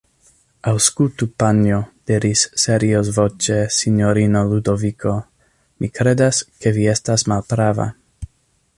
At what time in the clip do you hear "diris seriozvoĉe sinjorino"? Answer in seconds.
2.11-4.43